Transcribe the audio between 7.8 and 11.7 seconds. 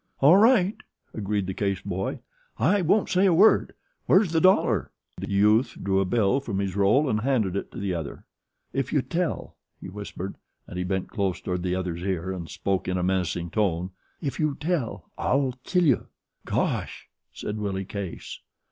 other. "If you tell," he whispered, and he bent close toward